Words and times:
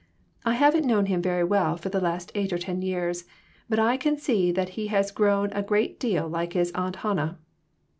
I 0.43 0.55
haven't 0.55 0.87
known 0.87 1.05
him 1.05 1.21
very 1.21 1.43
well 1.43 1.77
for 1.77 1.89
the 1.89 1.99
last 2.01 2.31
eight 2.33 2.51
or 2.51 2.57
ten 2.57 2.81
years; 2.81 3.25
but 3.69 3.77
I 3.77 3.97
can 3.97 4.17
see 4.17 4.51
that 4.51 4.69
he 4.69 4.87
has 4.87 5.11
grown 5.11 5.51
a 5.53 5.61
great 5.61 5.99
deal 5.99 6.27
like 6.27 6.53
his 6.53 6.71
Aunt 6.73 6.95
Hannah. 7.05 7.37